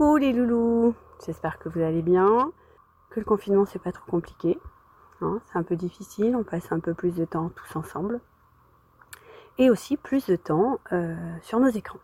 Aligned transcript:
Coucou 0.00 0.16
les 0.16 0.32
loulous, 0.32 0.94
j'espère 1.26 1.58
que 1.58 1.68
vous 1.68 1.82
allez 1.82 2.00
bien, 2.00 2.50
que 3.10 3.20
le 3.20 3.26
confinement 3.26 3.66
c'est 3.66 3.82
pas 3.82 3.92
trop 3.92 4.10
compliqué. 4.10 4.58
Hein, 5.20 5.42
c'est 5.44 5.58
un 5.58 5.62
peu 5.62 5.76
difficile, 5.76 6.34
on 6.36 6.42
passe 6.42 6.72
un 6.72 6.80
peu 6.80 6.94
plus 6.94 7.14
de 7.14 7.26
temps 7.26 7.50
tous 7.50 7.76
ensemble. 7.76 8.18
Et 9.58 9.68
aussi 9.68 9.98
plus 9.98 10.24
de 10.24 10.36
temps 10.36 10.80
euh, 10.94 11.14
sur 11.42 11.60
nos 11.60 11.68
écrans. 11.68 11.98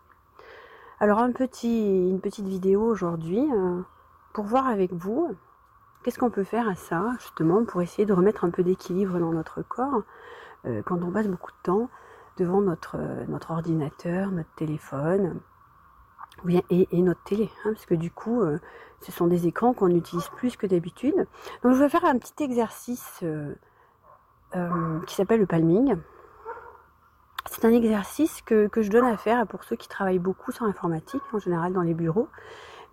Alors 0.99 1.17
un 1.17 1.31
petit, 1.31 2.07
une 2.07 2.21
petite 2.21 2.47
vidéo 2.47 2.83
aujourd'hui 2.83 3.43
euh, 3.51 3.81
pour 4.31 4.45
voir 4.45 4.67
avec 4.67 4.93
vous 4.93 5.35
qu'est-ce 6.03 6.19
qu'on 6.19 6.29
peut 6.29 6.43
faire 6.43 6.69
à 6.69 6.75
ça, 6.75 7.13
justement, 7.19 7.65
pour 7.65 7.81
essayer 7.81 8.05
de 8.05 8.13
remettre 8.13 8.45
un 8.45 8.51
peu 8.51 8.61
d'équilibre 8.61 9.17
dans 9.17 9.31
notre 9.31 9.63
corps 9.63 10.03
euh, 10.67 10.83
quand 10.85 11.01
on 11.01 11.09
passe 11.09 11.27
beaucoup 11.27 11.49
de 11.49 11.63
temps 11.63 11.89
devant 12.37 12.61
notre, 12.61 12.99
notre 13.27 13.49
ordinateur, 13.49 14.29
notre 14.29 14.53
téléphone, 14.53 15.39
et, 16.69 17.01
notre 17.01 17.23
télé, 17.23 17.49
hein, 17.65 17.73
parce 17.73 17.85
que 17.85 17.95
du 17.95 18.11
coup, 18.11 18.41
euh, 18.41 18.59
ce 19.01 19.11
sont 19.11 19.27
des 19.27 19.47
écrans 19.47 19.73
qu'on 19.73 19.89
utilise 19.89 20.27
plus 20.37 20.55
que 20.55 20.67
d'habitude. 20.67 21.27
Donc 21.63 21.73
je 21.73 21.79
vais 21.79 21.89
faire 21.89 22.05
un 22.05 22.17
petit 22.17 22.43
exercice 22.43 23.19
euh, 23.23 23.53
euh, 24.55 24.99
qui 25.01 25.15
s'appelle 25.15 25.39
le 25.39 25.45
palming. 25.45 25.95
C'est 27.49 27.65
un 27.65 27.71
exercice 27.71 28.41
que, 28.41 28.69
je 28.75 28.89
donne 28.89 29.05
à 29.05 29.17
faire 29.17 29.47
pour 29.47 29.63
ceux 29.63 29.75
qui 29.75 29.87
travaillent 29.87 30.19
beaucoup 30.19 30.51
sur 30.51 30.65
l'informatique, 30.65 31.23
en 31.33 31.39
général 31.39 31.73
dans 31.73 31.81
les 31.81 31.93
bureaux. 31.93 32.27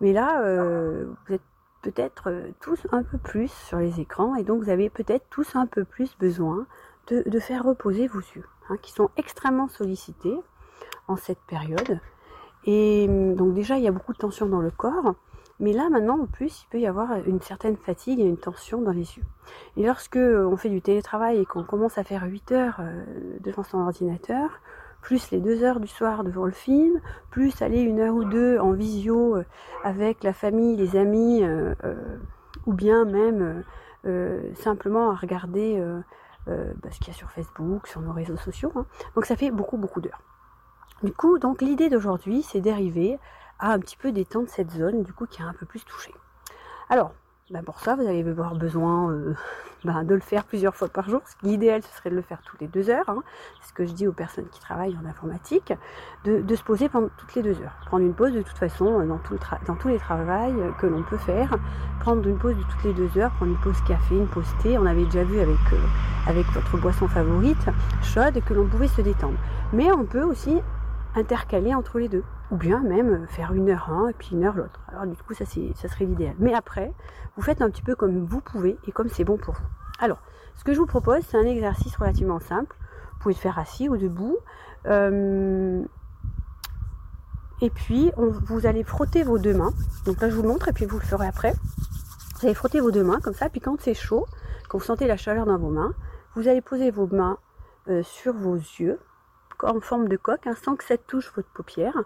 Mais 0.01 0.13
là, 0.13 0.41
vous 0.41 1.33
êtes 1.33 1.41
peut-être 1.81 2.31
tous 2.61 2.87
un 2.91 3.03
peu 3.03 3.17
plus 3.17 3.51
sur 3.51 3.77
les 3.77 3.99
écrans 3.99 4.35
et 4.35 4.43
donc 4.43 4.63
vous 4.63 4.69
avez 4.69 4.89
peut-être 4.89 5.25
tous 5.29 5.55
un 5.55 5.67
peu 5.67 5.83
plus 5.83 6.17
besoin 6.17 6.65
de, 7.07 7.39
faire 7.39 7.63
reposer 7.63 8.07
vos 8.07 8.19
yeux, 8.19 8.45
hein, 8.69 8.77
qui 8.81 8.91
sont 8.91 9.09
extrêmement 9.17 9.67
sollicités 9.67 10.37
en 11.07 11.17
cette 11.17 11.41
période. 11.47 11.99
Et 12.65 13.05
hum, 13.07 13.35
donc 13.35 13.53
déjà, 13.53 13.77
il 13.77 13.83
y 13.83 13.87
a 13.87 13.91
beaucoup 13.91 14.13
de 14.13 14.17
tension 14.17 14.47
dans 14.47 14.61
le 14.61 14.71
corps. 14.71 15.15
Mais 15.59 15.71
là, 15.71 15.89
maintenant, 15.89 16.19
en 16.21 16.25
plus, 16.25 16.63
il 16.63 16.67
peut 16.69 16.79
y 16.79 16.87
avoir 16.87 17.15
une 17.25 17.39
certaine 17.39 17.77
fatigue 17.77 18.19
et 18.19 18.25
une 18.25 18.37
tension 18.37 18.81
dans 18.81 18.91
les 18.91 19.17
yeux. 19.17 19.23
Et 19.77 19.85
lorsque 19.85 20.17
euh, 20.17 20.45
on 20.45 20.57
fait 20.57 20.69
du 20.69 20.81
télétravail 20.81 21.39
et 21.39 21.45
qu'on 21.45 21.63
commence 21.63 21.97
à 21.97 22.03
faire 22.03 22.23
8 22.25 22.51
heures 22.51 22.77
euh, 22.81 23.05
devant 23.39 23.63
son 23.63 23.79
ordinateur, 23.79 24.59
plus 25.01 25.31
les 25.31 25.39
2 25.39 25.63
heures 25.63 25.79
du 25.79 25.87
soir 25.87 26.25
devant 26.25 26.45
le 26.45 26.51
film, 26.51 26.99
plus 27.29 27.61
aller 27.61 27.79
une 27.79 28.01
heure 28.01 28.15
ou 28.15 28.25
deux 28.25 28.59
en 28.59 28.73
visio 28.73 29.37
euh, 29.37 29.45
avec 29.83 30.23
la 30.23 30.33
famille, 30.33 30.75
les 30.75 30.97
amis, 30.97 31.43
ou 32.65 32.73
bien 32.73 33.05
même 33.05 33.63
simplement 34.55 35.11
à 35.11 35.15
regarder 35.15 35.79
bah, 36.47 36.89
ce 36.91 36.99
qu'il 36.99 37.09
y 37.09 37.11
a 37.11 37.13
sur 37.13 37.29
Facebook, 37.29 37.87
sur 37.87 38.01
nos 38.01 38.13
réseaux 38.13 38.37
sociaux. 38.37 38.71
Hein. 38.75 38.85
Donc 39.13 39.25
ça 39.25 39.35
fait 39.35 39.51
beaucoup, 39.51 39.77
beaucoup 39.77 40.01
d'heures. 40.01 40.21
Du 41.03 41.11
coup, 41.11 41.39
donc 41.39 41.61
l'idée 41.61 41.89
d'aujourd'hui, 41.89 42.41
c'est 42.41 42.61
d'arriver 42.61 43.19
à 43.59 43.73
un 43.73 43.79
petit 43.79 43.97
peu 43.97 44.11
détendre 44.11 44.47
cette 44.49 44.71
zone, 44.71 45.03
du 45.03 45.13
coup, 45.13 45.25
qui 45.25 45.41
est 45.41 45.45
un 45.45 45.53
peu 45.53 45.65
plus 45.65 45.83
touchée. 45.83 46.13
Alors, 46.89 47.11
ben 47.51 47.63
pour 47.63 47.79
ça, 47.79 47.95
vous 47.95 48.01
allez 48.07 48.27
avoir 48.27 48.55
besoin 48.55 49.11
euh, 49.11 49.35
ben 49.85 50.03
de 50.03 50.15
le 50.15 50.21
faire 50.21 50.45
plusieurs 50.45 50.75
fois 50.75 50.87
par 50.87 51.09
jour. 51.09 51.21
L'idéal, 51.43 51.83
ce 51.83 51.95
serait 51.97 52.09
de 52.09 52.15
le 52.15 52.21
faire 52.21 52.41
toutes 52.43 52.59
les 52.59 52.67
deux 52.67 52.89
heures. 52.89 53.07
Hein. 53.07 53.21
C'est 53.61 53.69
ce 53.69 53.73
que 53.73 53.85
je 53.85 53.91
dis 53.91 54.07
aux 54.07 54.13
personnes 54.13 54.47
qui 54.47 54.59
travaillent 54.59 54.97
en 54.97 55.07
informatique, 55.07 55.73
de, 56.23 56.55
se 56.55 56.63
poser 56.63 56.89
pendant 56.89 57.09
toutes 57.17 57.35
les 57.35 57.43
deux 57.43 57.61
heures. 57.61 57.77
Prendre 57.85 58.03
une 58.03 58.15
pause 58.15 58.33
de 58.33 58.41
toute 58.41 58.57
façon 58.57 59.01
euh, 59.01 59.05
dans, 59.05 59.19
tous 59.19 59.87
les 59.87 59.99
travails 59.99 60.55
que 60.79 60.87
l'on 60.87 61.03
peut 61.03 61.17
faire. 61.17 61.55
Prendre 61.99 62.27
une 62.27 62.37
pause 62.37 62.55
de 62.55 62.63
toutes 62.63 62.83
les 62.83 62.93
deux 62.93 63.15
heures, 63.19 63.31
prendre 63.33 63.51
une 63.51 63.61
pause 63.61 63.79
café, 63.87 64.15
une 64.15 64.27
pause 64.27 64.47
thé. 64.63 64.77
On 64.77 64.85
avait 64.85 65.05
déjà 65.05 65.23
vu 65.23 65.39
avec, 65.39 65.73
euh, 65.73 66.27
avec 66.27 66.47
votre 66.47 66.77
boisson 66.77 67.07
favorite, 67.07 67.67
chaude, 68.01 68.41
que 68.43 68.53
l'on 68.55 68.65
pouvait 68.67 68.87
se 68.87 69.01
détendre. 69.01 69.37
Mais 69.71 69.91
on 69.91 70.05
peut 70.05 70.23
aussi 70.23 70.61
intercaler 71.15 71.73
entre 71.73 71.99
les 71.99 72.09
deux. 72.09 72.23
Ou 72.51 72.57
bien 72.57 72.81
même 72.81 73.23
euh, 73.23 73.27
faire 73.27 73.53
une 73.53 73.69
heure 73.69 73.89
un 73.89 74.09
et 74.09 74.13
puis 74.13 74.29
une 74.33 74.43
heure 74.43 74.55
l'autre. 74.55 74.81
Alors 74.87 75.05
du 75.07 75.15
coup 75.15 75.33
ça, 75.33 75.45
ça 75.45 75.87
serait 75.87 76.05
l'idéal. 76.05 76.35
Mais 76.39 76.53
après, 76.53 76.93
vous 77.35 77.41
faites 77.41 77.61
un 77.61 77.69
petit 77.69 77.81
peu 77.81 77.95
comme 77.95 78.25
vous 78.25 78.41
pouvez 78.41 78.77
et 78.87 78.91
comme 78.91 79.09
c'est 79.09 79.23
bon 79.23 79.37
pour 79.37 79.55
vous. 79.55 79.65
Alors, 79.99 80.19
ce 80.55 80.63
que 80.63 80.73
je 80.73 80.79
vous 80.79 80.85
propose, 80.85 81.21
c'est 81.27 81.37
un 81.37 81.45
exercice 81.45 81.95
relativement 81.95 82.39
simple. 82.39 82.75
Vous 83.13 83.19
pouvez 83.19 83.33
le 83.33 83.39
faire 83.39 83.57
assis 83.59 83.89
ou 83.89 83.97
debout. 83.97 84.37
Euh, 84.85 85.83
et 87.61 87.69
puis, 87.69 88.11
vous 88.17 88.65
allez 88.65 88.83
frotter 88.83 89.23
vos 89.23 89.37
deux 89.37 89.53
mains. 89.53 89.73
Donc 90.05 90.21
là, 90.21 90.29
je 90.29 90.35
vous 90.35 90.41
le 90.41 90.49
montre 90.49 90.67
et 90.67 90.73
puis 90.73 90.85
vous 90.85 90.99
le 90.99 91.05
ferez 91.05 91.27
après. 91.27 91.53
Vous 92.35 92.45
allez 92.45 92.53
frotter 92.53 92.81
vos 92.81 92.91
deux 92.91 93.03
mains 93.03 93.19
comme 93.21 93.33
ça. 93.33 93.49
Puis 93.49 93.61
quand 93.61 93.79
c'est 93.79 93.93
chaud, 93.93 94.25
quand 94.67 94.77
vous 94.77 94.83
sentez 94.83 95.07
la 95.07 95.17
chaleur 95.17 95.45
dans 95.45 95.57
vos 95.57 95.69
mains, 95.69 95.93
vous 96.35 96.47
allez 96.47 96.61
poser 96.61 96.91
vos 96.91 97.07
mains 97.07 97.37
euh, 97.87 98.03
sur 98.03 98.33
vos 98.33 98.55
yeux 98.55 98.99
en 99.63 99.79
forme 99.79 100.07
de 100.07 100.17
coque, 100.17 100.47
hein, 100.47 100.55
sans 100.63 100.75
que 100.75 100.83
ça 100.83 100.97
touche 100.97 101.31
votre 101.35 101.49
paupière, 101.49 101.97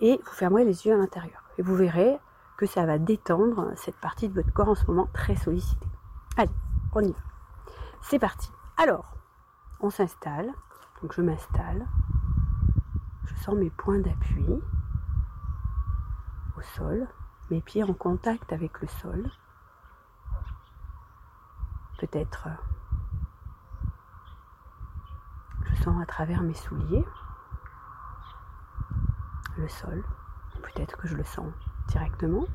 et 0.00 0.20
vous 0.24 0.32
fermerez 0.32 0.64
les 0.64 0.86
yeux 0.86 0.94
à 0.94 0.98
l'intérieur. 0.98 1.42
Et 1.58 1.62
vous 1.62 1.74
verrez 1.74 2.18
que 2.56 2.66
ça 2.66 2.84
va 2.86 2.98
détendre 2.98 3.72
cette 3.76 3.96
partie 3.96 4.28
de 4.28 4.34
votre 4.34 4.52
corps 4.52 4.68
en 4.68 4.74
ce 4.74 4.86
moment 4.86 5.08
très 5.12 5.36
sollicitée. 5.36 5.88
Allez, 6.36 6.50
on 6.94 7.00
y 7.00 7.12
va. 7.12 7.18
C'est 8.02 8.18
parti. 8.18 8.50
Alors, 8.76 9.14
on 9.80 9.90
s'installe. 9.90 10.52
Donc 11.02 11.12
je 11.12 11.22
m'installe. 11.22 11.86
Je 13.24 13.34
sens 13.36 13.54
mes 13.54 13.70
points 13.70 13.98
d'appui 13.98 14.46
au 16.56 16.62
sol, 16.76 17.08
mes 17.50 17.60
pieds 17.60 17.82
en 17.82 17.94
contact 17.94 18.52
avec 18.52 18.80
le 18.80 18.88
sol. 18.88 19.30
Peut-être 21.98 22.48
je 25.64 25.69
sens 25.80 26.00
à 26.02 26.06
travers 26.06 26.42
mes 26.42 26.54
souliers 26.54 27.04
le 29.56 29.68
sol. 29.68 30.02
Peut-être 30.62 30.96
que 30.96 31.08
je 31.08 31.16
le 31.16 31.24
sens 31.24 31.52
directement. 31.88 32.46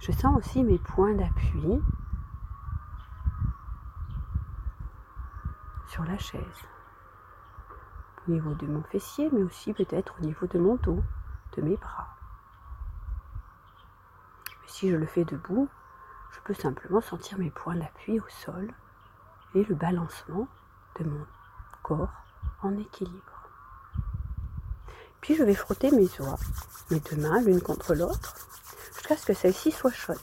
Je 0.00 0.12
sens 0.12 0.36
aussi 0.36 0.62
mes 0.62 0.78
points 0.78 1.14
d'appui 1.14 1.80
sur 5.88 6.04
la 6.04 6.18
chaise. 6.18 6.62
Au 8.26 8.30
niveau 8.30 8.54
de 8.54 8.66
mon 8.66 8.82
fessier, 8.82 9.30
mais 9.32 9.42
aussi 9.42 9.72
peut-être 9.72 10.14
au 10.18 10.24
niveau 10.24 10.46
de 10.46 10.58
mon 10.58 10.76
dos, 10.76 11.02
de 11.56 11.62
mes 11.62 11.76
bras. 11.76 12.14
si 14.66 14.90
je 14.90 14.96
le 14.96 15.06
fais 15.06 15.24
debout, 15.24 15.68
je 16.30 16.40
peux 16.44 16.54
simplement 16.54 17.00
sentir 17.00 17.38
mes 17.38 17.50
points 17.50 17.74
d'appui 17.74 18.20
au 18.20 18.28
sol 18.28 18.70
et 19.54 19.64
le 19.64 19.74
balancement 19.74 20.46
mon 21.04 21.26
corps 21.82 22.12
en 22.62 22.76
équilibre. 22.76 23.48
Puis 25.20 25.34
je 25.34 25.42
vais 25.42 25.54
frotter 25.54 25.90
mes 25.90 26.08
doigts, 26.18 26.38
mes 26.90 27.00
deux 27.00 27.16
mains 27.16 27.40
l'une 27.40 27.60
contre 27.60 27.94
l'autre, 27.94 28.34
jusqu'à 28.94 29.16
ce 29.16 29.26
que 29.26 29.34
celle-ci 29.34 29.72
soit 29.72 29.92
chaude. 29.92 30.18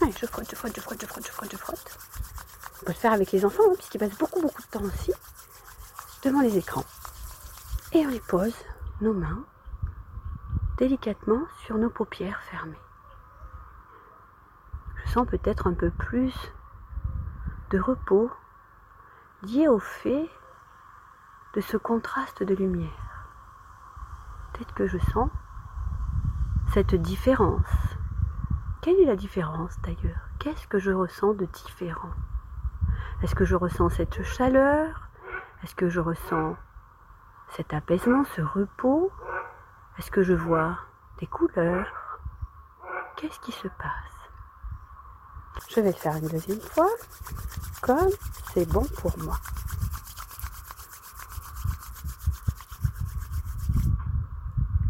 Je 0.00 0.26
frotte, 0.26 0.50
je 0.50 0.56
frotte, 0.56 0.74
je 0.74 0.80
frotte, 0.80 1.00
je 1.00 1.06
frotte, 1.06 1.26
je 1.26 1.32
frotte, 1.32 1.52
je 1.52 1.56
frotte. 1.56 1.98
On 2.80 2.84
peut 2.86 2.92
le 2.92 2.98
faire 2.98 3.12
avec 3.12 3.32
les 3.32 3.44
enfants, 3.44 3.62
hein, 3.68 3.74
puisqu'ils 3.74 3.98
passent 3.98 4.18
beaucoup, 4.18 4.40
beaucoup 4.40 4.62
de 4.62 4.66
temps 4.66 4.82
aussi 4.82 5.12
devant 6.22 6.40
les 6.40 6.58
écrans. 6.58 6.84
Et 7.92 8.06
on 8.06 8.08
les 8.08 8.20
pose, 8.20 8.54
nos 9.00 9.12
mains, 9.12 9.44
délicatement 10.78 11.42
sur 11.64 11.78
nos 11.78 11.90
paupières 11.90 12.40
fermées. 12.50 12.78
Je 15.04 15.10
sens 15.10 15.26
peut-être 15.26 15.66
un 15.66 15.74
peu 15.74 15.90
plus 15.90 16.34
de 17.70 17.78
repos 17.80 18.30
lié 19.42 19.68
au 19.68 19.78
fait 19.78 20.30
de 21.54 21.60
ce 21.60 21.76
contraste 21.76 22.42
de 22.42 22.54
lumière. 22.54 23.26
Peut-être 24.52 24.74
que 24.74 24.86
je 24.86 24.98
sens 24.98 25.30
cette 26.72 26.94
différence. 26.94 27.66
Quelle 28.80 28.98
est 29.00 29.06
la 29.06 29.16
différence 29.16 29.78
d'ailleurs? 29.80 30.28
Qu'est-ce 30.38 30.66
que 30.66 30.78
je 30.78 30.90
ressens 30.90 31.34
de 31.34 31.44
différent? 31.44 32.10
Est-ce 33.22 33.34
que 33.34 33.44
je 33.44 33.56
ressens 33.56 33.90
cette 33.90 34.22
chaleur? 34.22 35.08
Est-ce 35.62 35.74
que 35.74 35.88
je 35.88 36.00
ressens 36.00 36.56
cet 37.50 37.74
apaisement, 37.74 38.24
ce 38.24 38.42
repos? 38.42 39.12
Est-ce 39.98 40.10
que 40.10 40.22
je 40.22 40.34
vois 40.34 40.78
des 41.18 41.26
couleurs? 41.26 42.20
Qu'est-ce 43.16 43.38
qui 43.40 43.52
se 43.52 43.68
passe? 43.68 44.30
Je 45.68 45.80
vais 45.80 45.92
faire 45.92 46.16
une 46.16 46.28
deuxième 46.28 46.60
fois, 46.60 46.88
comme 47.82 48.10
c'est 48.54 48.70
bon 48.70 48.84
pour 48.98 49.16
moi. 49.18 49.38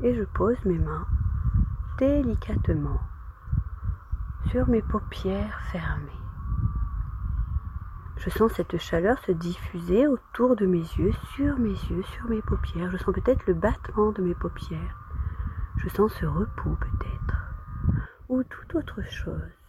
Et 0.02 0.14
je 0.14 0.24
pose 0.24 0.56
mes 0.64 0.78
mains 0.78 1.06
délicatement 1.98 3.00
sur 4.50 4.68
mes 4.68 4.82
paupières 4.82 5.60
fermées. 5.70 6.10
Je 8.16 8.30
sens 8.30 8.52
cette 8.52 8.78
chaleur 8.78 9.18
se 9.20 9.32
diffuser 9.32 10.08
autour 10.08 10.56
de 10.56 10.66
mes 10.66 10.78
yeux, 10.78 11.12
sur 11.34 11.56
mes 11.58 11.70
yeux, 11.70 12.02
sur 12.02 12.28
mes 12.28 12.42
paupières. 12.42 12.90
Je 12.90 12.96
sens 12.96 13.14
peut-être 13.14 13.46
le 13.46 13.54
battement 13.54 14.10
de 14.10 14.22
mes 14.22 14.34
paupières. 14.34 14.96
Je 15.76 15.88
sens 15.88 16.12
ce 16.14 16.26
repos 16.26 16.76
peut-être. 16.80 17.36
Ou 18.28 18.42
toute 18.42 18.74
autre 18.74 19.02
chose. 19.02 19.61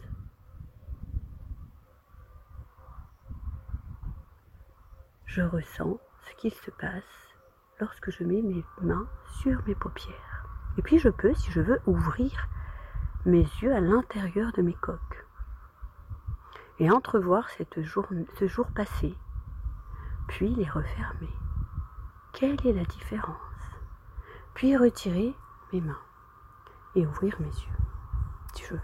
Je 5.34 5.42
ressens 5.42 5.98
ce 6.22 6.34
qu'il 6.36 6.54
se 6.54 6.70
passe 6.70 7.02
lorsque 7.80 8.10
je 8.12 8.22
mets 8.22 8.40
mes 8.40 8.64
mains 8.82 9.08
sur 9.40 9.60
mes 9.66 9.74
paupières. 9.74 10.46
Et 10.78 10.82
puis 10.82 11.00
je 11.00 11.08
peux, 11.08 11.34
si 11.34 11.50
je 11.50 11.60
veux, 11.60 11.80
ouvrir 11.86 12.48
mes 13.24 13.42
yeux 13.60 13.74
à 13.74 13.80
l'intérieur 13.80 14.52
de 14.52 14.62
mes 14.62 14.74
coques 14.74 15.26
et 16.78 16.88
entrevoir 16.88 17.48
ce 17.50 18.46
jour 18.46 18.66
passé, 18.76 19.12
puis 20.28 20.54
les 20.54 20.68
refermer. 20.68 21.34
Quelle 22.32 22.64
est 22.64 22.72
la 22.72 22.84
différence? 22.84 23.36
Puis 24.54 24.76
retirer 24.76 25.34
mes 25.72 25.80
mains 25.80 25.98
et 26.94 27.04
ouvrir 27.06 27.34
mes 27.40 27.46
yeux, 27.46 27.78
si 28.54 28.64
je 28.66 28.74
veux. 28.74 28.80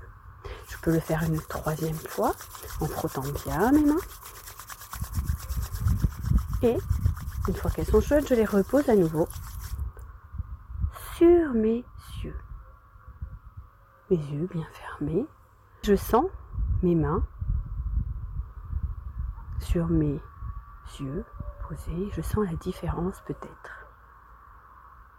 Je 0.69 0.76
peux 0.79 0.93
le 0.93 1.00
faire 1.00 1.23
une 1.23 1.41
troisième 1.41 1.94
fois 1.94 2.32
en 2.81 2.87
frottant 2.87 3.23
bien 3.44 3.70
mes 3.70 3.85
mains. 3.85 4.00
Et 6.62 6.76
une 7.48 7.54
fois 7.54 7.70
qu'elles 7.70 7.87
sont 7.87 8.00
chaudes, 8.00 8.26
je 8.28 8.34
les 8.34 8.44
repose 8.44 8.88
à 8.88 8.96
nouveau 8.96 9.26
sur 11.16 11.52
mes 11.54 11.84
yeux. 12.22 12.37
Mes 14.10 14.16
yeux 14.16 14.46
bien 14.46 14.66
fermés. 14.72 15.26
Je 15.82 15.94
sens 15.94 16.26
mes 16.82 16.94
mains 16.94 17.22
sur 19.58 19.88
mes 19.88 20.20
yeux 21.00 21.25
posés. 21.69 22.10
Je 22.12 22.20
sens 22.20 22.46
la 22.46 22.56
différence 22.56 23.20
peut-être. 23.26 23.86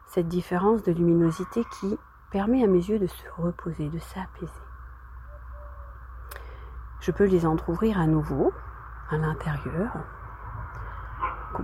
Cette 0.07 0.27
différence 0.27 0.83
de 0.83 0.91
luminosité 0.91 1.63
qui 1.79 1.97
permet 2.31 2.63
à 2.63 2.67
mes 2.67 2.79
yeux 2.79 2.99
de 2.99 3.07
se 3.07 3.23
reposer, 3.37 3.89
de 3.89 3.99
s'apaiser. 3.99 4.51
Je 6.99 7.11
peux 7.11 7.25
les 7.25 7.45
entr'ouvrir 7.45 7.99
à 7.99 8.07
nouveau 8.07 8.53
à 9.09 9.17
l'intérieur 9.17 9.91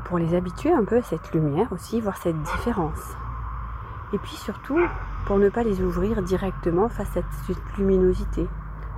pour 0.06 0.18
les 0.18 0.36
habituer 0.36 0.72
un 0.72 0.84
peu 0.84 0.98
à 0.98 1.04
cette 1.04 1.34
lumière 1.34 1.72
aussi, 1.72 2.02
voir 2.02 2.18
cette 2.18 2.42
différence. 2.42 3.16
Et 4.14 4.18
puis 4.20 4.36
surtout, 4.36 4.80
pour 5.26 5.38
ne 5.38 5.50
pas 5.50 5.64
les 5.64 5.82
ouvrir 5.82 6.22
directement 6.22 6.90
face 6.90 7.18
à 7.18 7.22
cette 7.46 7.78
luminosité 7.78 8.48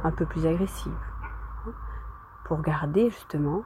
un 0.04 0.12
peu 0.12 0.26
plus 0.26 0.46
agressive. 0.46 0.94
Pour 2.46 2.62
garder 2.62 3.10
justement 3.10 3.64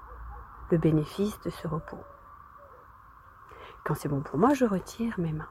le 0.71 0.77
bénéfice 0.77 1.39
de 1.41 1.49
ce 1.49 1.67
repos. 1.67 2.03
Quand 3.83 3.95
c'est 3.95 4.09
bon 4.09 4.21
pour 4.21 4.39
moi, 4.39 4.53
je 4.53 4.65
retire 4.65 5.15
mes 5.17 5.33
mains. 5.33 5.49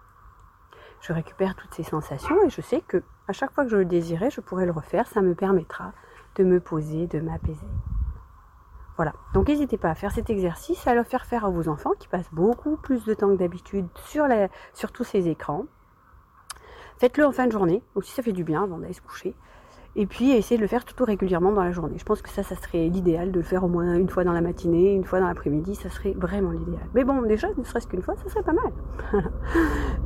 Je 1.00 1.12
récupère 1.12 1.54
toutes 1.54 1.74
ces 1.74 1.82
sensations 1.82 2.42
et 2.44 2.50
je 2.50 2.60
sais 2.60 2.80
que 2.80 3.02
à 3.28 3.32
chaque 3.32 3.52
fois 3.52 3.64
que 3.64 3.70
je 3.70 3.76
le 3.76 3.84
désirais, 3.84 4.30
je 4.30 4.40
pourrais 4.40 4.66
le 4.66 4.72
refaire. 4.72 5.06
Ça 5.06 5.20
me 5.20 5.34
permettra 5.34 5.92
de 6.36 6.44
me 6.44 6.60
poser, 6.60 7.06
de 7.06 7.20
m'apaiser. 7.20 7.66
Voilà. 8.96 9.14
Donc 9.34 9.48
n'hésitez 9.48 9.78
pas 9.78 9.90
à 9.90 9.94
faire 9.94 10.12
cet 10.12 10.30
exercice, 10.30 10.86
à 10.86 10.94
le 10.94 11.02
faire 11.02 11.24
faire 11.24 11.44
à 11.44 11.50
vos 11.50 11.68
enfants 11.68 11.92
qui 11.98 12.08
passent 12.08 12.32
beaucoup 12.32 12.76
plus 12.76 13.04
de 13.04 13.14
temps 13.14 13.28
que 13.28 13.36
d'habitude 13.36 13.86
sur, 14.04 14.26
tous 14.92 15.04
ces 15.04 15.28
écrans. 15.28 15.64
Faites-le 16.98 17.26
en 17.26 17.32
fin 17.32 17.46
de 17.46 17.52
journée, 17.52 17.82
aussi 17.94 18.12
ça 18.12 18.22
fait 18.22 18.32
du 18.32 18.44
bien 18.44 18.62
avant 18.62 18.78
d'aller 18.78 18.92
se 18.92 19.00
coucher. 19.00 19.34
Et 19.94 20.06
puis 20.06 20.30
essayez 20.30 20.56
de 20.56 20.62
le 20.62 20.68
faire 20.68 20.84
tout 20.84 21.04
régulièrement 21.04 21.52
dans 21.52 21.64
la 21.64 21.72
journée. 21.72 21.96
Je 21.98 22.04
pense 22.04 22.22
que 22.22 22.30
ça, 22.30 22.42
ça 22.42 22.56
serait 22.56 22.88
l'idéal 22.88 23.30
de 23.30 23.40
le 23.40 23.44
faire 23.44 23.64
au 23.64 23.68
moins 23.68 23.94
une 23.94 24.08
fois 24.08 24.24
dans 24.24 24.32
la 24.32 24.40
matinée, 24.40 24.94
une 24.94 25.04
fois 25.04 25.20
dans 25.20 25.26
l'après-midi, 25.26 25.74
ça 25.74 25.90
serait 25.90 26.12
vraiment 26.12 26.50
l'idéal. 26.50 26.86
Mais 26.94 27.04
bon, 27.04 27.22
déjà, 27.22 27.48
ne 27.56 27.64
serait-ce 27.64 27.86
qu'une 27.86 28.02
fois, 28.02 28.14
ça 28.16 28.28
serait 28.30 28.42
pas 28.42 28.54
mal. 28.54 28.72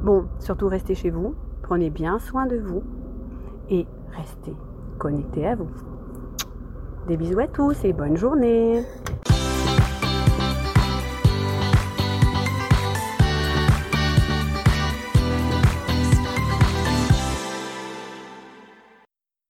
bon, 0.02 0.26
surtout 0.40 0.66
restez 0.68 0.96
chez 0.96 1.10
vous, 1.10 1.36
prenez 1.62 1.90
bien 1.90 2.18
soin 2.18 2.46
de 2.46 2.56
vous 2.56 2.82
et 3.68 3.86
restez 4.16 4.56
connectés 4.98 5.46
à 5.46 5.54
vous. 5.54 5.68
Des 7.06 7.16
bisous 7.16 7.38
à 7.38 7.46
tous 7.46 7.84
et 7.84 7.92
bonne 7.92 8.16
journée 8.16 8.82